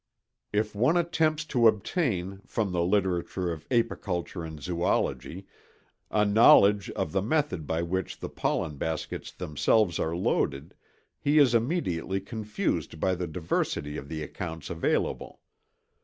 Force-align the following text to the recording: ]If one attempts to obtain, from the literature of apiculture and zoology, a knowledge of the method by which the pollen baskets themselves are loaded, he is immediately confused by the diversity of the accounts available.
]If 0.51 0.73
one 0.73 0.97
attempts 0.97 1.45
to 1.45 1.67
obtain, 1.67 2.41
from 2.47 2.71
the 2.71 2.81
literature 2.81 3.51
of 3.51 3.67
apiculture 3.69 4.43
and 4.43 4.59
zoology, 4.59 5.45
a 6.09 6.25
knowledge 6.25 6.89
of 6.95 7.11
the 7.11 7.21
method 7.21 7.67
by 7.67 7.83
which 7.83 8.19
the 8.19 8.27
pollen 8.27 8.77
baskets 8.77 9.31
themselves 9.31 9.99
are 9.99 10.15
loaded, 10.15 10.73
he 11.19 11.37
is 11.37 11.53
immediately 11.53 12.19
confused 12.19 12.99
by 12.99 13.13
the 13.13 13.27
diversity 13.27 13.95
of 13.95 14.09
the 14.09 14.23
accounts 14.23 14.71
available. 14.71 15.39